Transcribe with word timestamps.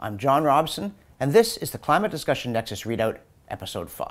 I'm 0.00 0.16
John 0.16 0.44
Robson, 0.44 0.94
and 1.18 1.32
this 1.32 1.56
is 1.56 1.72
the 1.72 1.78
Climate 1.78 2.12
Discussion 2.12 2.52
Nexus 2.52 2.84
Readout, 2.84 3.18
Episode 3.48 3.90
5. 3.90 4.08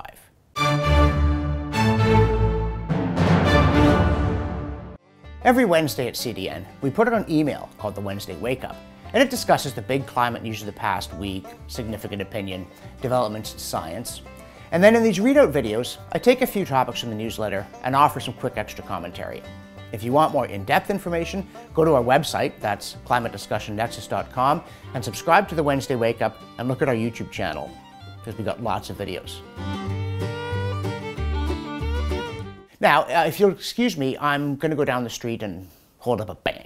Every 5.44 5.64
Wednesday 5.64 6.06
at 6.06 6.12
CDN, 6.12 6.66
we 6.82 6.90
put 6.90 7.08
out 7.08 7.14
an 7.14 7.24
email 7.30 7.70
called 7.78 7.94
the 7.94 8.02
Wednesday 8.02 8.36
Wake 8.36 8.64
Up, 8.64 8.76
and 9.14 9.22
it 9.22 9.30
discusses 9.30 9.72
the 9.72 9.80
big 9.80 10.06
climate 10.06 10.42
news 10.42 10.60
of 10.60 10.66
the 10.66 10.72
past 10.72 11.14
week, 11.14 11.46
significant 11.68 12.20
opinion, 12.20 12.66
developments 13.00 13.54
in 13.54 13.58
science. 13.58 14.20
And 14.72 14.84
then 14.84 14.94
in 14.94 15.02
these 15.02 15.18
readout 15.18 15.52
videos, 15.52 15.96
I 16.12 16.18
take 16.18 16.42
a 16.42 16.46
few 16.46 16.66
topics 16.66 17.00
from 17.00 17.08
the 17.08 17.16
newsletter 17.16 17.66
and 17.82 17.96
offer 17.96 18.20
some 18.20 18.34
quick 18.34 18.58
extra 18.58 18.84
commentary. 18.84 19.42
If 19.92 20.02
you 20.02 20.12
want 20.12 20.32
more 20.32 20.46
in-depth 20.46 20.90
information, 20.90 21.46
go 21.74 21.84
to 21.84 21.94
our 21.94 22.02
website, 22.02 22.52
that's 22.60 22.96
climatediscussionnexus.com, 23.06 24.62
and 24.94 25.04
subscribe 25.04 25.48
to 25.48 25.54
the 25.54 25.62
Wednesday 25.62 25.96
Wake 25.96 26.20
Up 26.20 26.36
and 26.58 26.68
look 26.68 26.82
at 26.82 26.88
our 26.88 26.94
YouTube 26.94 27.30
channel, 27.30 27.70
because 28.18 28.36
we've 28.36 28.46
got 28.46 28.62
lots 28.62 28.90
of 28.90 28.98
videos. 28.98 29.40
Now, 32.80 33.02
uh, 33.02 33.24
if 33.26 33.40
you'll 33.40 33.50
excuse 33.50 33.96
me, 33.96 34.16
I'm 34.18 34.56
going 34.56 34.70
to 34.70 34.76
go 34.76 34.84
down 34.84 35.04
the 35.04 35.10
street 35.10 35.42
and 35.42 35.68
hold 35.98 36.20
up 36.20 36.28
a 36.28 36.34
bank. 36.34 36.57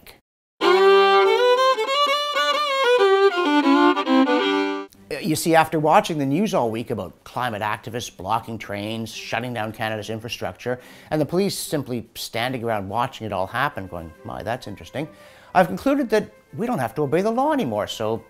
You 5.22 5.36
see, 5.36 5.54
after 5.54 5.78
watching 5.78 6.18
the 6.18 6.26
news 6.26 6.52
all 6.52 6.68
week 6.70 6.90
about 6.90 7.22
climate 7.22 7.62
activists 7.62 8.14
blocking 8.14 8.58
trains, 8.58 9.12
shutting 9.12 9.54
down 9.54 9.72
Canada's 9.72 10.10
infrastructure, 10.10 10.80
and 11.10 11.20
the 11.20 11.26
police 11.26 11.56
simply 11.56 12.08
standing 12.16 12.64
around 12.64 12.88
watching 12.88 13.24
it 13.26 13.32
all 13.32 13.46
happen, 13.46 13.86
going, 13.86 14.12
my, 14.24 14.42
that's 14.42 14.66
interesting, 14.66 15.08
I've 15.54 15.68
concluded 15.68 16.10
that 16.10 16.28
we 16.56 16.66
don't 16.66 16.80
have 16.80 16.94
to 16.96 17.02
obey 17.02 17.22
the 17.22 17.30
law 17.30 17.52
anymore, 17.52 17.86
so 17.86 18.24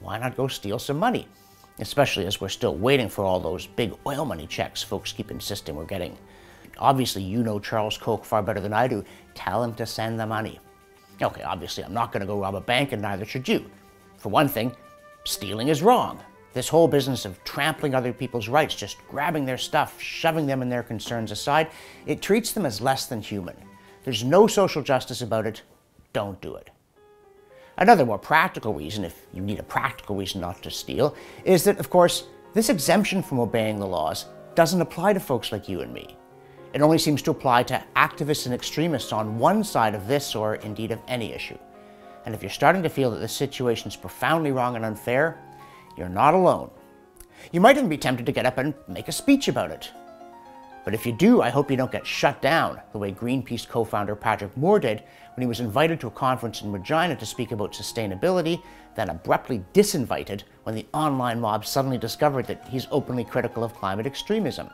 why 0.00 0.18
not 0.18 0.36
go 0.36 0.48
steal 0.48 0.80
some 0.80 0.98
money? 0.98 1.28
Especially 1.78 2.26
as 2.26 2.40
we're 2.40 2.48
still 2.48 2.74
waiting 2.74 3.08
for 3.08 3.24
all 3.24 3.38
those 3.38 3.66
big 3.66 3.94
oil 4.04 4.24
money 4.24 4.46
checks 4.48 4.82
folks 4.82 5.12
keep 5.12 5.30
insisting 5.30 5.76
we're 5.76 5.84
getting. 5.84 6.18
Obviously, 6.78 7.22
you 7.22 7.44
know 7.44 7.60
Charles 7.60 7.96
Koch 7.96 8.24
far 8.24 8.42
better 8.42 8.60
than 8.60 8.72
I 8.72 8.88
do. 8.88 9.04
Tell 9.34 9.62
him 9.62 9.74
to 9.74 9.86
send 9.86 10.18
the 10.18 10.26
money. 10.26 10.58
Okay, 11.22 11.42
obviously, 11.42 11.84
I'm 11.84 11.94
not 11.94 12.10
going 12.10 12.22
to 12.22 12.26
go 12.26 12.40
rob 12.40 12.56
a 12.56 12.60
bank, 12.60 12.90
and 12.90 13.02
neither 13.02 13.24
should 13.24 13.48
you. 13.48 13.70
For 14.16 14.30
one 14.30 14.48
thing, 14.48 14.74
stealing 15.24 15.68
is 15.68 15.82
wrong. 15.82 16.20
This 16.52 16.68
whole 16.68 16.86
business 16.86 17.24
of 17.24 17.42
trampling 17.42 17.94
other 17.94 18.12
people's 18.12 18.48
rights, 18.48 18.74
just 18.74 18.96
grabbing 19.08 19.44
their 19.44 19.58
stuff, 19.58 20.00
shoving 20.00 20.46
them 20.46 20.62
and 20.62 20.70
their 20.70 20.82
concerns 20.82 21.32
aside, 21.32 21.68
it 22.06 22.22
treats 22.22 22.52
them 22.52 22.64
as 22.64 22.80
less 22.80 23.06
than 23.06 23.20
human. 23.20 23.56
There's 24.04 24.22
no 24.22 24.46
social 24.46 24.82
justice 24.82 25.22
about 25.22 25.46
it. 25.46 25.62
Don't 26.12 26.40
do 26.40 26.54
it. 26.54 26.70
Another 27.76 28.06
more 28.06 28.18
practical 28.18 28.72
reason, 28.72 29.04
if 29.04 29.26
you 29.32 29.42
need 29.42 29.58
a 29.58 29.64
practical 29.64 30.14
reason 30.14 30.40
not 30.40 30.62
to 30.62 30.70
steal, 30.70 31.16
is 31.44 31.64
that, 31.64 31.80
of 31.80 31.90
course, 31.90 32.24
this 32.52 32.68
exemption 32.68 33.20
from 33.20 33.40
obeying 33.40 33.80
the 33.80 33.86
laws 33.86 34.26
doesn't 34.54 34.80
apply 34.80 35.12
to 35.14 35.20
folks 35.20 35.50
like 35.50 35.68
you 35.68 35.80
and 35.80 35.92
me. 35.92 36.16
It 36.72 36.82
only 36.82 36.98
seems 36.98 37.22
to 37.22 37.32
apply 37.32 37.64
to 37.64 37.84
activists 37.96 38.46
and 38.46 38.54
extremists 38.54 39.12
on 39.12 39.38
one 39.38 39.64
side 39.64 39.94
of 39.94 40.06
this 40.06 40.36
or 40.36 40.56
indeed 40.56 40.92
of 40.92 41.00
any 41.08 41.32
issue. 41.32 41.58
And 42.24 42.34
if 42.34 42.42
you're 42.42 42.50
starting 42.50 42.82
to 42.82 42.88
feel 42.88 43.10
that 43.10 43.18
this 43.18 43.32
situation 43.32 43.88
is 43.88 43.96
profoundly 43.96 44.52
wrong 44.52 44.76
and 44.76 44.84
unfair, 44.84 45.38
you're 45.96 46.08
not 46.08 46.34
alone. 46.34 46.70
You 47.52 47.60
might 47.60 47.76
even 47.76 47.88
be 47.88 47.98
tempted 47.98 48.26
to 48.26 48.32
get 48.32 48.46
up 48.46 48.58
and 48.58 48.74
make 48.88 49.08
a 49.08 49.12
speech 49.12 49.48
about 49.48 49.70
it. 49.70 49.90
But 50.84 50.94
if 50.94 51.06
you 51.06 51.12
do, 51.12 51.40
I 51.40 51.48
hope 51.48 51.70
you 51.70 51.76
don't 51.76 51.92
get 51.92 52.06
shut 52.06 52.42
down 52.42 52.80
the 52.92 52.98
way 52.98 53.10
Greenpeace 53.10 53.66
co 53.66 53.84
founder 53.84 54.14
Patrick 54.14 54.54
Moore 54.56 54.78
did 54.78 55.02
when 55.34 55.42
he 55.42 55.46
was 55.48 55.60
invited 55.60 55.98
to 56.00 56.08
a 56.08 56.12
conference 56.12 56.60
in 56.62 56.72
Regina 56.72 57.16
to 57.16 57.26
speak 57.26 57.52
about 57.52 57.72
sustainability, 57.72 58.62
then 58.94 59.08
abruptly 59.08 59.64
disinvited 59.72 60.42
when 60.64 60.74
the 60.74 60.86
online 60.92 61.40
mob 61.40 61.64
suddenly 61.64 61.98
discovered 61.98 62.46
that 62.46 62.68
he's 62.68 62.86
openly 62.90 63.24
critical 63.24 63.64
of 63.64 63.74
climate 63.74 64.06
extremism. 64.06 64.68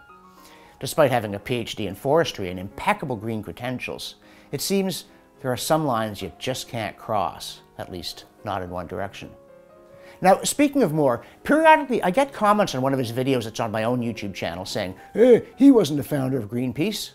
Despite 0.81 1.13
having 1.13 1.35
a 1.35 1.41
PhD 1.41 1.87
in 1.87 1.95
forestry 1.95 2.51
and 2.51 2.59
impeccable 2.59 3.17
green 3.17 3.43
credentials, 3.43 4.17
it 4.51 4.61
seems 4.61 5.05
there 5.41 5.53
are 5.53 5.57
some 5.57 5.87
lines 5.87 6.23
you 6.23 6.33
just 6.39 6.69
can't 6.69 6.97
cross, 6.97 7.61
at 7.79 7.91
least 7.91 8.25
not 8.45 8.63
in 8.63 8.71
one 8.71 8.87
direction. 8.87 9.31
Now, 10.23 10.43
speaking 10.43 10.83
of 10.83 10.93
Moore, 10.93 11.25
periodically 11.45 12.03
I 12.03 12.11
get 12.11 12.33
comments 12.33 12.75
on 12.75 12.83
one 12.83 12.93
of 12.93 12.99
his 12.99 13.13
videos 13.13 13.45
that's 13.45 13.61
on 13.61 13.71
my 13.71 13.85
own 13.85 14.01
YouTube 14.01 14.35
channel 14.35 14.67
saying, 14.67 14.95
eh, 15.15 15.41
he 15.57 15.71
wasn't 15.71 15.97
the 15.97 16.05
founder 16.05 16.39
of 16.39 16.51
Greenpeace. 16.51 17.13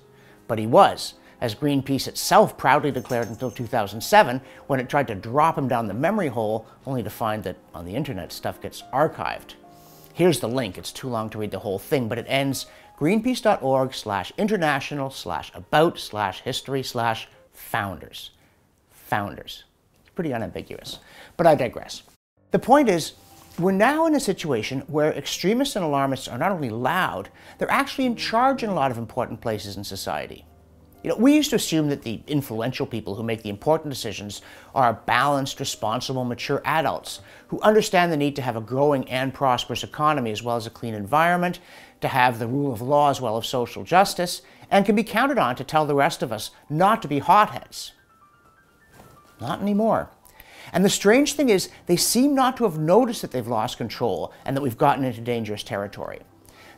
But 0.47 0.59
he 0.59 0.67
was, 0.67 1.15
as 1.41 1.53
Greenpeace 1.53 2.07
itself 2.07 2.57
proudly 2.57 2.91
declared 2.91 3.27
until 3.29 3.51
2007 3.51 4.41
when 4.67 4.79
it 4.79 4.89
tried 4.89 5.07
to 5.07 5.15
drop 5.15 5.57
him 5.57 5.67
down 5.67 5.87
the 5.87 5.93
memory 5.93 6.27
hole, 6.27 6.65
only 6.85 7.03
to 7.03 7.09
find 7.09 7.43
that 7.43 7.57
on 7.73 7.85
the 7.85 7.95
internet 7.95 8.31
stuff 8.31 8.61
gets 8.61 8.83
archived. 8.93 9.53
Here's 10.13 10.39
the 10.39 10.47
link. 10.47 10.77
It's 10.77 10.91
too 10.91 11.09
long 11.09 11.29
to 11.31 11.37
read 11.37 11.51
the 11.51 11.59
whole 11.59 11.79
thing, 11.79 12.07
but 12.07 12.17
it 12.17 12.25
ends 12.27 12.67
greenpeace.org 12.97 13.93
slash 13.93 14.31
international 14.37 15.09
slash 15.09 15.51
about 15.53 15.99
slash 15.99 16.41
history 16.41 16.81
slash 16.81 17.27
founders. 17.55 18.31
Founders. 18.91 19.63
It's 20.01 20.09
pretty 20.11 20.33
unambiguous. 20.33 20.99
But 21.37 21.47
I 21.47 21.55
digress. 21.55 22.03
The 22.51 22.59
point 22.59 22.89
is, 22.89 23.13
we're 23.57 23.71
now 23.71 24.05
in 24.05 24.15
a 24.15 24.19
situation 24.19 24.81
where 24.87 25.13
extremists 25.13 25.75
and 25.75 25.85
alarmists 25.85 26.27
are 26.27 26.37
not 26.37 26.51
only 26.51 26.69
loud, 26.69 27.29
they're 27.57 27.71
actually 27.71 28.05
in 28.05 28.15
charge 28.15 28.63
in 28.63 28.69
a 28.69 28.73
lot 28.73 28.91
of 28.91 28.97
important 28.97 29.41
places 29.41 29.77
in 29.77 29.83
society. 29.83 30.45
You 31.03 31.11
know, 31.11 31.17
we 31.17 31.35
used 31.35 31.51
to 31.51 31.55
assume 31.55 31.89
that 31.89 32.01
the 32.01 32.21
influential 32.25 32.87
people 32.87 33.13
who 33.13 33.21
make 33.21 33.43
the 33.43 33.49
important 33.49 33.93
decisions 33.93 34.41
are 34.73 34.93
balanced, 35.05 35.59
responsible, 35.59 36.25
mature 36.25 36.63
adults 36.65 37.19
who 37.49 37.61
understand 37.61 38.11
the 38.11 38.17
need 38.17 38.35
to 38.37 38.41
have 38.41 38.55
a 38.55 38.61
growing 38.61 39.07
and 39.07 39.31
prosperous 39.31 39.83
economy 39.83 40.31
as 40.31 40.41
well 40.41 40.55
as 40.55 40.65
a 40.65 40.71
clean 40.71 40.95
environment, 40.95 41.59
to 42.01 42.07
have 42.07 42.39
the 42.39 42.47
rule 42.47 42.73
of 42.73 42.81
law 42.81 43.11
as 43.11 43.21
well 43.21 43.37
as 43.37 43.47
social 43.47 43.83
justice, 43.83 44.41
and 44.69 44.85
can 44.85 44.95
be 44.95 45.03
counted 45.03 45.37
on 45.37 45.55
to 45.55 45.63
tell 45.63 45.85
the 45.85 45.95
rest 45.95 46.21
of 46.21 46.31
us 46.31 46.51
not 46.69 47.01
to 47.01 47.07
be 47.07 47.19
hotheads. 47.19 47.93
Not 49.39 49.61
anymore. 49.61 50.09
And 50.73 50.83
the 50.83 50.89
strange 50.89 51.33
thing 51.33 51.49
is, 51.49 51.69
they 51.85 51.95
seem 51.95 52.33
not 52.33 52.57
to 52.57 52.63
have 52.63 52.77
noticed 52.77 53.21
that 53.21 53.31
they've 53.31 53.47
lost 53.47 53.77
control 53.77 54.33
and 54.45 54.55
that 54.55 54.61
we've 54.61 54.77
gotten 54.77 55.03
into 55.03 55.21
dangerous 55.21 55.63
territory. 55.63 56.21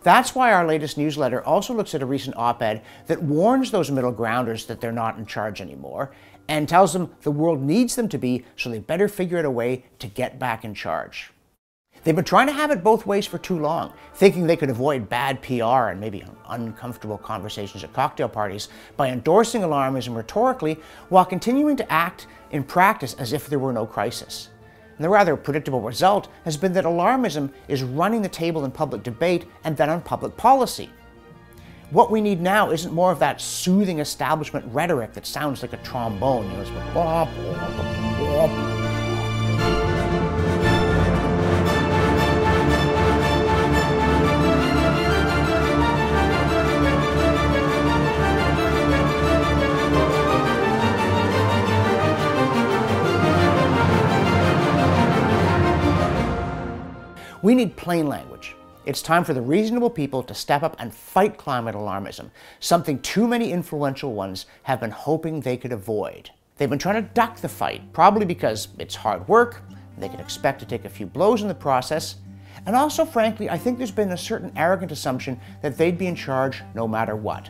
That's 0.03 0.35
why 0.35 0.53
our 0.53 0.65
latest 0.65 0.97
newsletter 0.97 1.43
also 1.43 1.73
looks 1.73 1.95
at 1.95 2.01
a 2.01 2.05
recent 2.05 2.37
op 2.37 2.61
ed 2.61 2.83
that 3.07 3.23
warns 3.23 3.71
those 3.71 3.91
middle 3.91 4.11
grounders 4.11 4.65
that 4.67 4.79
they're 4.79 4.91
not 4.91 5.17
in 5.17 5.25
charge 5.25 5.61
anymore 5.61 6.11
and 6.47 6.69
tells 6.69 6.93
them 6.93 7.13
the 7.23 7.31
world 7.31 7.61
needs 7.61 7.95
them 7.95 8.07
to 8.09 8.17
be, 8.17 8.45
so 8.55 8.69
they 8.69 8.79
better 8.79 9.07
figure 9.07 9.39
out 9.39 9.45
a 9.45 9.51
way 9.51 9.83
to 9.99 10.07
get 10.07 10.39
back 10.39 10.63
in 10.63 10.73
charge. 10.73 11.31
They've 12.07 12.15
been 12.15 12.23
trying 12.23 12.47
to 12.47 12.53
have 12.53 12.71
it 12.71 12.85
both 12.85 13.05
ways 13.05 13.25
for 13.25 13.37
too 13.37 13.59
long, 13.59 13.91
thinking 14.13 14.47
they 14.47 14.55
could 14.55 14.69
avoid 14.69 15.09
bad 15.09 15.41
PR 15.41 15.89
and 15.89 15.99
maybe 15.99 16.23
uncomfortable 16.47 17.17
conversations 17.17 17.83
at 17.83 17.91
cocktail 17.91 18.29
parties 18.29 18.69
by 18.95 19.09
endorsing 19.09 19.61
alarmism 19.61 20.15
rhetorically 20.15 20.79
while 21.09 21.25
continuing 21.25 21.75
to 21.75 21.91
act 21.91 22.27
in 22.51 22.63
practice 22.63 23.13
as 23.15 23.33
if 23.33 23.47
there 23.47 23.59
were 23.59 23.73
no 23.73 23.85
crisis. 23.85 24.47
And 24.95 25.03
the 25.03 25.09
rather 25.09 25.35
predictable 25.35 25.81
result 25.81 26.29
has 26.45 26.55
been 26.55 26.71
that 26.71 26.85
alarmism 26.85 27.51
is 27.67 27.83
running 27.83 28.21
the 28.21 28.29
table 28.29 28.63
in 28.63 28.71
public 28.71 29.03
debate 29.03 29.43
and 29.65 29.75
then 29.75 29.89
on 29.89 29.99
public 29.99 30.37
policy. 30.37 30.89
What 31.89 32.09
we 32.09 32.21
need 32.21 32.39
now 32.39 32.71
isn't 32.71 32.93
more 32.93 33.11
of 33.11 33.19
that 33.19 33.41
soothing 33.41 33.99
establishment 33.99 34.65
rhetoric 34.71 35.11
that 35.11 35.25
sounds 35.25 35.61
like 35.61 35.73
a 35.73 35.77
trombone. 35.83 36.49
You 36.51 36.57
know, 36.93 38.76
We 57.47 57.55
need 57.55 57.77
plain 57.77 58.09
language. 58.09 58.57
It's 58.85 59.01
time 59.01 59.23
for 59.23 59.33
the 59.33 59.41
reasonable 59.41 59.89
people 59.89 60.21
to 60.21 60.33
step 60.33 60.63
up 60.63 60.75
and 60.79 60.93
fight 60.93 61.37
climate 61.37 61.75
alarmism, 61.75 62.29
something 62.59 62.99
too 62.99 63.25
many 63.25 63.53
influential 63.53 64.13
ones 64.13 64.47
have 64.63 64.81
been 64.81 64.91
hoping 64.91 65.39
they 65.39 65.55
could 65.55 65.71
avoid. 65.71 66.29
They've 66.57 66.69
been 66.69 66.77
trying 66.77 67.01
to 67.01 67.09
duck 67.13 67.37
the 67.37 67.47
fight, 67.47 67.93
probably 67.93 68.25
because 68.25 68.67
it's 68.79 68.95
hard 68.95 69.25
work, 69.29 69.61
they 69.97 70.09
can 70.09 70.19
expect 70.19 70.59
to 70.59 70.65
take 70.65 70.83
a 70.83 70.89
few 70.89 71.05
blows 71.05 71.41
in 71.41 71.47
the 71.47 71.55
process, 71.55 72.17
and 72.65 72.75
also, 72.75 73.05
frankly, 73.05 73.49
I 73.49 73.57
think 73.57 73.77
there's 73.77 73.91
been 73.91 74.11
a 74.11 74.17
certain 74.17 74.51
arrogant 74.57 74.91
assumption 74.91 75.39
that 75.61 75.77
they'd 75.77 75.97
be 75.97 76.07
in 76.07 76.15
charge 76.15 76.63
no 76.75 76.85
matter 76.85 77.15
what. 77.15 77.49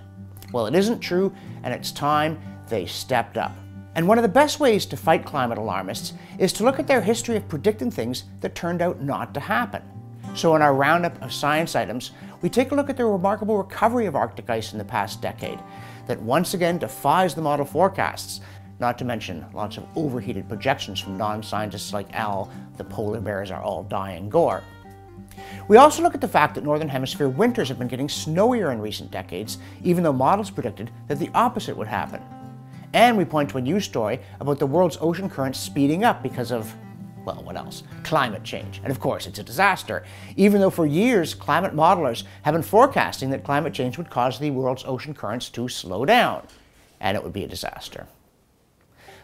Well, 0.53 0.67
it 0.67 0.75
isn't 0.75 0.99
true, 0.99 1.33
and 1.63 1.73
it's 1.73 1.91
time 1.91 2.39
they 2.69 2.85
stepped 2.85 3.39
up. 3.39 3.57
And 3.97 4.07
one 4.07 4.19
of 4.19 4.21
the 4.21 4.29
best 4.29 4.59
ways 4.59 4.85
to 4.85 4.95
fight 4.95 5.25
climate 5.25 5.57
alarmists 5.57 6.13
is 6.37 6.53
to 6.53 6.63
look 6.63 6.77
at 6.77 6.85
their 6.85 7.01
history 7.01 7.35
of 7.35 7.49
predicting 7.49 7.89
things 7.89 8.25
that 8.41 8.53
turned 8.53 8.79
out 8.79 9.01
not 9.01 9.33
to 9.33 9.39
happen. 9.39 9.81
So 10.35 10.55
in 10.55 10.61
our 10.61 10.75
roundup 10.75 11.19
of 11.23 11.33
science 11.33 11.75
items, 11.75 12.11
we 12.43 12.49
take 12.49 12.71
a 12.71 12.75
look 12.75 12.91
at 12.91 12.97
the 12.97 13.05
remarkable 13.05 13.57
recovery 13.57 14.05
of 14.05 14.15
Arctic 14.15 14.51
ice 14.51 14.71
in 14.71 14.77
the 14.77 14.85
past 14.85 15.19
decade 15.19 15.57
that 16.05 16.21
once 16.21 16.53
again 16.53 16.77
defies 16.77 17.33
the 17.33 17.41
model 17.41 17.65
forecasts, 17.65 18.39
not 18.79 18.99
to 18.99 19.03
mention 19.03 19.43
lots 19.51 19.77
of 19.77 19.87
overheated 19.95 20.47
projections 20.47 20.99
from 20.99 21.17
non-scientists 21.17 21.91
like 21.91 22.13
Al, 22.13 22.51
the 22.77 22.83
polar 22.83 23.19
bears 23.19 23.49
are 23.49 23.63
all 23.63 23.81
dying 23.81 24.29
Gore. 24.29 24.63
We 25.67 25.77
also 25.77 26.03
look 26.03 26.13
at 26.13 26.21
the 26.21 26.27
fact 26.27 26.53
that 26.53 26.63
Northern 26.63 26.89
Hemisphere 26.89 27.29
winters 27.29 27.67
have 27.69 27.79
been 27.79 27.87
getting 27.87 28.07
snowier 28.07 28.71
in 28.71 28.79
recent 28.79 29.09
decades, 29.09 29.57
even 29.83 30.03
though 30.03 30.13
models 30.13 30.51
predicted 30.51 30.91
that 31.07 31.17
the 31.17 31.31
opposite 31.33 31.75
would 31.75 31.87
happen. 31.87 32.21
And 32.97 33.15
we 33.15 33.25
point 33.25 33.51
to 33.51 33.59
a 33.59 33.61
news 33.61 33.85
story 33.85 34.19
about 34.39 34.57
the 34.57 34.65
world's 34.65 34.97
ocean 34.99 35.29
currents 35.29 35.59
speeding 35.59 36.03
up 36.03 36.23
because 36.23 36.51
of, 36.51 36.73
well, 37.25 37.43
what 37.43 37.55
else? 37.55 37.83
Climate 38.01 38.43
change. 38.43 38.81
And 38.83 38.89
of 38.89 38.99
course, 38.99 39.27
it's 39.27 39.37
a 39.37 39.43
disaster, 39.43 40.03
even 40.35 40.59
though 40.59 40.71
for 40.71 40.87
years 40.87 41.35
climate 41.35 41.75
modelers 41.75 42.23
have 42.41 42.55
been 42.55 42.63
forecasting 42.63 43.29
that 43.29 43.43
climate 43.43 43.71
change 43.71 43.99
would 43.99 44.09
cause 44.09 44.39
the 44.39 44.49
world's 44.49 44.83
ocean 44.83 45.13
currents 45.13 45.47
to 45.49 45.69
slow 45.69 46.05
down, 46.05 46.47
and 46.99 47.15
it 47.15 47.23
would 47.23 47.33
be 47.33 47.43
a 47.43 47.47
disaster. 47.47 48.07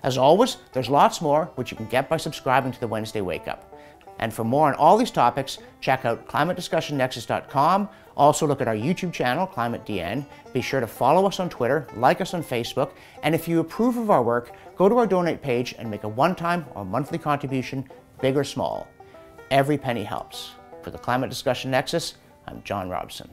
As 0.04 0.20
always, 0.20 0.58
there's 0.74 0.88
lots 0.88 1.20
more 1.20 1.46
which 1.56 1.72
you 1.72 1.78
can 1.78 1.88
get 1.88 2.08
by 2.08 2.18
subscribing 2.18 2.74
to 2.74 2.80
the 2.80 2.88
Wednesday 2.88 3.22
Wake 3.22 3.48
Up. 3.48 3.76
And 4.20 4.32
for 4.32 4.44
more 4.44 4.68
on 4.68 4.76
all 4.76 4.98
these 4.98 5.10
topics, 5.10 5.58
check 5.82 6.06
out 6.06 6.28
climatediscussionnexus.com. 6.28 7.90
Also 8.16 8.46
look 8.46 8.62
at 8.62 8.68
our 8.68 8.76
YouTube 8.76 9.12
channel, 9.12 9.48
Climate 9.48 9.86
DN. 9.86 10.26
Be 10.54 10.62
sure 10.62 10.80
to 10.80 10.88
follow 10.88 11.26
us 11.26 11.40
on 11.40 11.50
Twitter, 11.50 11.88
like 11.96 12.22
us 12.22 12.34
on 12.34 12.44
Facebook, 12.44 12.92
and 13.24 13.34
if 13.34 13.48
you 13.48 13.60
approve 13.60 13.98
of 13.98 14.10
our 14.10 14.24
work, 14.24 14.52
go 14.76 14.88
to 14.88 14.98
our 14.98 15.08
donate 15.08 15.42
page 15.42 15.74
and 15.78 15.90
make 15.90 16.04
a 16.04 16.08
one-time 16.08 16.66
or 16.76 16.86
monthly 16.86 17.18
contribution, 17.18 17.88
big 18.22 18.38
or 18.38 18.44
small. 18.44 18.88
Every 19.52 19.78
penny 19.78 20.04
helps. 20.04 20.52
For 20.82 20.92
the 20.92 20.98
Climate 20.98 21.30
Discussion 21.30 21.72
Nexus, 21.72 22.16
I'm 22.48 22.62
John 22.64 22.90
Robson. 22.90 23.30